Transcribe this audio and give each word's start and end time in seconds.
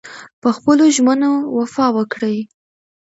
په 0.41 0.49
خپلو 0.57 0.83
ژمنو 0.95 1.31
وفا 1.57 1.85
وکړئ. 1.97 2.37